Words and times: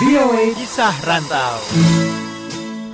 VOA 0.00 0.54
Kisah 0.58 0.94
Rantau. 1.04 2.03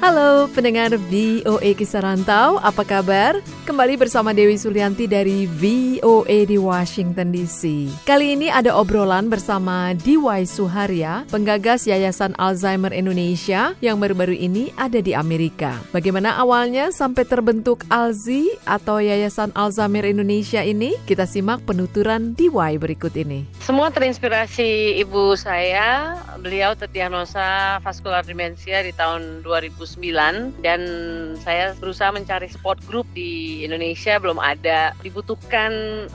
Halo 0.00 0.48
pendengar 0.56 0.96
VOA 0.96 1.76
Kisah 1.76 2.00
Rantau, 2.00 2.56
apa 2.64 2.88
kabar? 2.88 3.36
Kembali 3.68 4.00
bersama 4.00 4.32
Dewi 4.32 4.56
Sulianti 4.56 5.04
dari 5.04 5.44
VOA 5.44 6.48
di 6.48 6.56
Washington 6.56 7.28
DC. 7.28 7.92
Kali 8.08 8.32
ini 8.32 8.48
ada 8.48 8.72
obrolan 8.80 9.28
bersama 9.28 9.92
Diwai 9.92 10.48
Suharya, 10.48 11.28
penggagas 11.28 11.84
Yayasan 11.84 12.32
Alzheimer 12.40 12.96
Indonesia 12.96 13.76
yang 13.84 14.00
baru-baru 14.00 14.32
ini 14.40 14.72
ada 14.80 15.04
di 15.04 15.12
Amerika. 15.12 15.76
Bagaimana 15.92 16.32
awalnya 16.40 16.88
sampai 16.96 17.28
terbentuk 17.28 17.84
ALZI 17.92 18.56
atau 18.64 19.04
Yayasan 19.04 19.52
Alzheimer 19.52 20.08
Indonesia 20.08 20.64
ini? 20.64 20.96
Kita 21.04 21.28
simak 21.28 21.60
penuturan 21.68 22.32
Diwai 22.32 22.80
berikut 22.80 23.12
ini. 23.20 23.44
Semua 23.60 23.92
terinspirasi 23.92 24.96
ibu 24.96 25.36
saya, 25.36 26.16
beliau 26.40 26.72
terdiagnosa 26.72 27.78
vaskular 27.84 28.24
demensia 28.24 28.80
di 28.80 28.96
tahun 28.96 29.44
2009 29.96 30.62
dan 30.62 30.80
saya 31.40 31.74
berusaha 31.78 32.14
mencari 32.14 32.46
support 32.46 32.78
group 32.86 33.08
di 33.16 33.62
Indonesia 33.64 34.20
belum 34.20 34.38
ada. 34.38 34.94
Dibutuhkan 35.02 35.72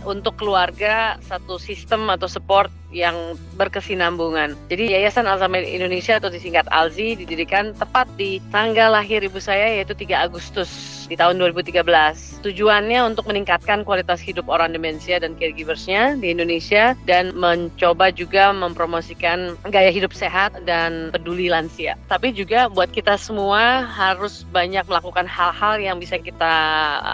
untuk 0.08 0.40
keluarga 0.40 1.20
satu 1.26 1.60
sistem 1.60 2.08
atau 2.08 2.30
support 2.30 2.72
yang 2.94 3.36
berkesinambungan. 3.60 4.56
Jadi 4.70 4.94
Yayasan 4.94 5.26
Alzheimer 5.26 5.64
Indonesia 5.66 6.18
atau 6.18 6.30
disingkat 6.30 6.70
ALZI 6.70 7.20
didirikan 7.26 7.74
tepat 7.76 8.08
di 8.16 8.40
tanggal 8.54 8.94
lahir 8.94 9.24
ibu 9.26 9.42
saya 9.42 9.72
yaitu 9.80 9.98
3 9.98 10.26
Agustus 10.28 10.96
di 11.06 11.16
tahun 11.16 11.38
2013. 11.38 12.42
Tujuannya 12.42 13.00
untuk 13.06 13.30
meningkatkan 13.30 13.86
kualitas 13.86 14.22
hidup 14.22 14.50
orang 14.50 14.74
demensia 14.74 15.22
dan 15.22 15.38
caregiversnya 15.38 16.18
di 16.18 16.34
Indonesia 16.34 16.98
dan 17.06 17.34
mencoba 17.38 18.10
juga 18.10 18.50
mempromosikan 18.54 19.58
gaya 19.70 19.90
hidup 19.94 20.14
sehat 20.14 20.66
dan 20.66 21.14
peduli 21.14 21.50
lansia. 21.50 21.98
Tapi 22.10 22.34
juga 22.34 22.70
buat 22.70 22.90
kita 22.90 23.18
semua 23.22 23.86
harus 23.86 24.46
banyak 24.50 24.86
melakukan 24.90 25.30
hal-hal 25.30 25.78
yang 25.82 25.98
bisa 26.02 26.18
kita 26.18 26.54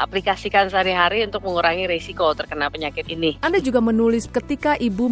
aplikasikan 0.04 0.72
sehari-hari 0.72 1.24
untuk 1.28 1.44
mengurangi 1.44 1.88
risiko 1.88 2.32
terkena 2.32 2.72
penyakit 2.72 3.08
ini. 3.12 3.40
Anda 3.44 3.60
juga 3.60 3.84
menulis 3.84 4.28
ketika 4.28 4.80
ibu 4.80 5.12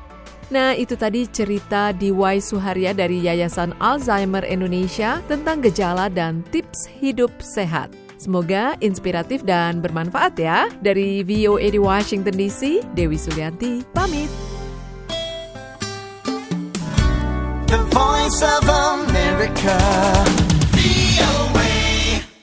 Nah, 0.52 0.76
itu 0.76 0.92
tadi 1.00 1.24
cerita 1.32 1.96
Diwai 1.96 2.36
Suharya 2.42 2.92
dari 2.92 3.24
Yayasan 3.24 3.72
Alzheimer 3.80 4.44
Indonesia 4.44 5.24
tentang 5.24 5.64
gejala 5.64 6.12
dan 6.12 6.44
tips 6.52 6.84
hidup 7.00 7.32
sehat. 7.40 7.88
Semoga 8.20 8.76
inspiratif 8.84 9.42
dan 9.42 9.82
bermanfaat 9.82 10.38
ya. 10.38 10.70
Dari 10.78 11.24
VOA 11.24 11.72
di 11.72 11.80
Washington 11.80 12.36
DC, 12.36 12.84
Dewi 12.94 13.18
Sulianti 13.18 13.82
pamit. 13.96 14.28
The 17.72 17.80
voice 17.88 18.40
of 18.44 18.62
America. 19.42 20.41